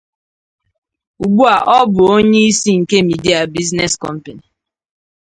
Ugbu 1.23 1.43
a 1.55 1.57
ọ 1.77 1.79
bụ 1.93 2.03
onye 2.15 2.39
isi 2.49 2.71
nke 2.81 2.97
Media 3.09 3.39
Business 3.53 3.93
Company. 4.03 4.43